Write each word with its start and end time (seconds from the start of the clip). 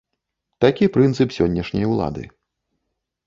Такі 0.63 0.85
прынцып 0.95 1.35
сённяшняй 1.37 1.85
улады. 1.93 2.23